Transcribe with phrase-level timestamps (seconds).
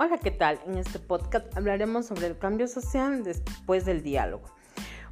[0.00, 0.60] Hola, ¿qué tal?
[0.64, 4.44] En este podcast hablaremos sobre el cambio social después del diálogo.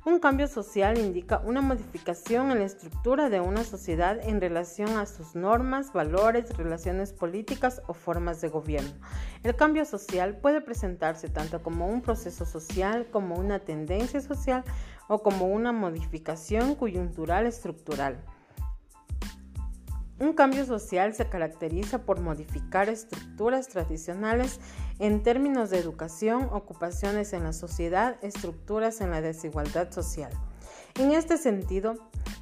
[0.05, 5.07] Un cambio social indica una modificación en la estructura de una sociedad en relación a
[5.07, 8.93] sus normas, valores, relaciones políticas o formas de gobierno.
[9.43, 14.63] El cambio social puede presentarse tanto como un proceso social, como una tendencia social
[15.09, 18.23] o como una modificación coyuntural estructural.
[20.19, 24.61] Un cambio social se caracteriza por modificar estructuras tradicionales
[24.99, 30.33] en términos de educación, ocupaciones en la sociedad, estructuras en la desigualdad social.
[30.95, 31.97] En este sentido,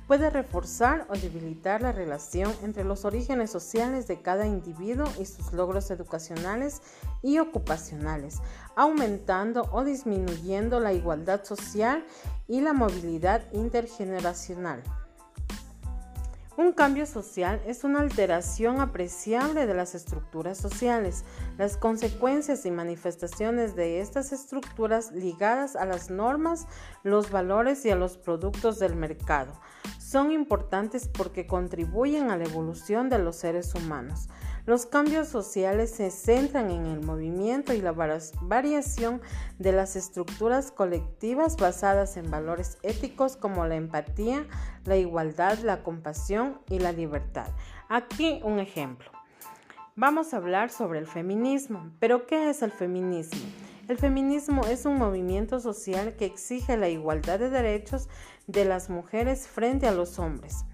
[0.07, 5.53] puede reforzar o debilitar la relación entre los orígenes sociales de cada individuo y sus
[5.53, 6.81] logros educacionales
[7.23, 8.41] y ocupacionales,
[8.77, 12.07] aumentando o disminuyendo la igualdad social
[12.47, 14.85] y la movilidad intergeneracional.
[16.57, 21.25] Un cambio social es una alteración apreciable de las estructuras sociales.
[21.59, 26.69] Las consecuencias y manifestaciones de estas estructuras ligadas a las normas,
[27.03, 29.61] los valores y a los productos del mercado
[29.99, 34.29] son importantes porque contribuyen a la evolución de los seres humanos.
[34.67, 39.21] Los cambios sociales se centran en el movimiento y la variación
[39.59, 44.47] de las estructuras colectivas basadas en valores éticos como la empatía,
[44.87, 47.49] la igualdad, la compasión y la libertad.
[47.91, 49.11] Aquí un ejemplo.
[49.97, 51.93] Vamos a hablar sobre el feminismo.
[52.01, 53.43] ¿Pero qué es el feminismo?
[53.87, 58.09] El feminismo es un movimiento social que exige la igualdad de derechos
[58.47, 60.65] de las mujeres frente a los hombres.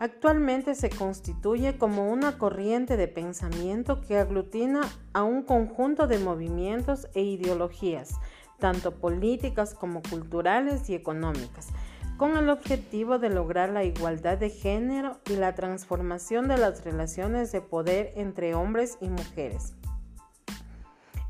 [0.00, 4.80] Actualmente se constituye como una corriente de pensamiento que aglutina
[5.12, 8.14] a un conjunto de movimientos e ideologías,
[8.58, 11.68] tanto políticas como culturales y económicas,
[12.16, 17.52] con el objetivo de lograr la igualdad de género y la transformación de las relaciones
[17.52, 19.74] de poder entre hombres y mujeres.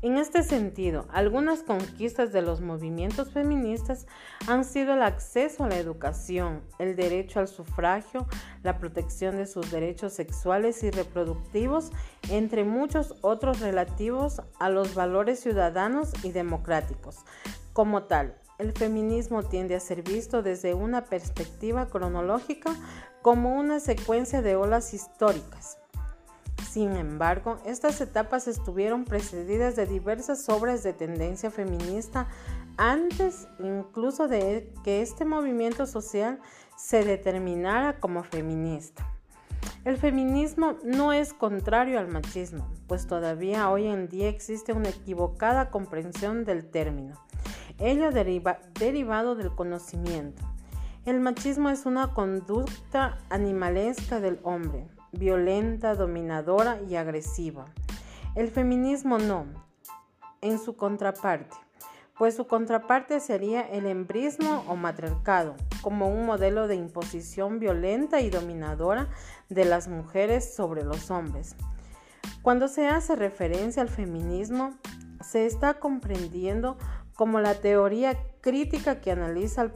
[0.03, 4.07] En este sentido, algunas conquistas de los movimientos feministas
[4.47, 8.25] han sido el acceso a la educación, el derecho al sufragio,
[8.63, 11.91] la protección de sus derechos sexuales y reproductivos,
[12.31, 17.17] entre muchos otros relativos a los valores ciudadanos y democráticos.
[17.71, 22.75] Como tal, el feminismo tiende a ser visto desde una perspectiva cronológica
[23.21, 25.80] como una secuencia de olas históricas
[26.71, 32.29] sin embargo, estas etapas estuvieron precedidas de diversas obras de tendencia feminista
[32.77, 36.39] antes incluso de que este movimiento social
[36.77, 39.05] se determinara como feminista.
[39.83, 45.71] El feminismo no es contrario al machismo, pues todavía hoy en día existe una equivocada
[45.71, 47.15] comprensión del término,
[47.79, 50.41] ello deriva, derivado del conocimiento.
[51.03, 57.65] El machismo es una conducta animalesca del hombre, violenta, dominadora y agresiva.
[58.35, 59.45] El feminismo no,
[60.41, 61.55] en su contraparte,
[62.17, 68.29] pues su contraparte sería el embrismo o matriarcado, como un modelo de imposición violenta y
[68.29, 69.09] dominadora
[69.49, 71.55] de las mujeres sobre los hombres.
[72.41, 74.75] Cuando se hace referencia al feminismo,
[75.23, 76.77] se está comprendiendo
[77.15, 79.71] como la teoría crítica que analiza el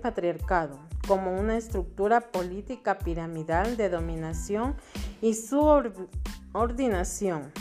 [0.00, 4.74] patriarcado, como una estructura política piramidal de dominación
[5.20, 7.52] y subordinación,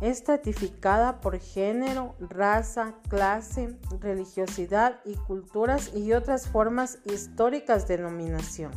[0.00, 8.72] estratificada por género, raza, clase, religiosidad y culturas y otras formas históricas de dominación.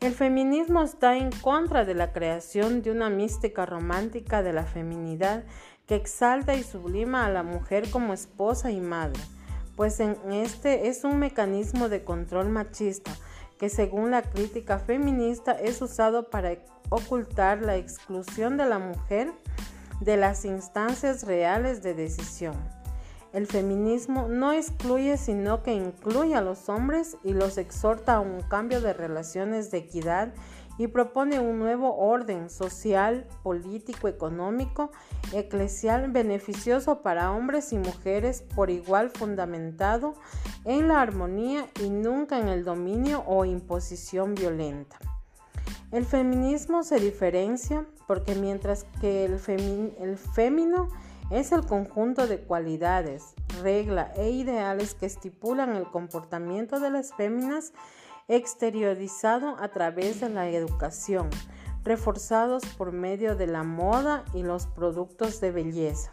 [0.00, 5.44] El feminismo está en contra de la creación de una mística romántica de la feminidad
[5.86, 9.20] que exalta y sublima a la mujer como esposa y madre
[9.80, 13.12] pues en este es un mecanismo de control machista
[13.58, 16.58] que según la crítica feminista es usado para
[16.90, 19.32] ocultar la exclusión de la mujer
[20.02, 22.56] de las instancias reales de decisión.
[23.32, 28.42] El feminismo no excluye sino que incluye a los hombres y los exhorta a un
[28.42, 30.34] cambio de relaciones de equidad
[30.80, 34.90] y propone un nuevo orden social, político, económico,
[35.34, 40.14] eclesial beneficioso para hombres y mujeres por igual fundamentado
[40.64, 44.96] en la armonía y nunca en el dominio o imposición violenta.
[45.92, 49.38] El feminismo se diferencia porque mientras que el,
[50.00, 50.88] el fémino
[51.28, 57.74] es el conjunto de cualidades, reglas e ideales que estipulan el comportamiento de las féminas,
[58.30, 61.28] exteriorizado a través de la educación,
[61.82, 66.12] reforzados por medio de la moda y los productos de belleza,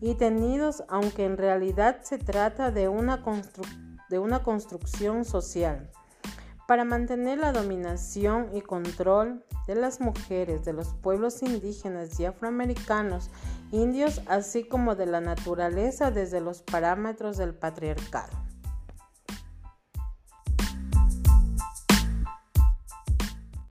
[0.00, 3.24] y tenidos aunque en realidad se trata de una,
[4.10, 5.90] de una construcción social.
[6.66, 13.30] Para mantener la dominación y control, de las mujeres, de los pueblos indígenas y afroamericanos,
[13.70, 18.47] indios, así como de la naturaleza desde los parámetros del patriarcado.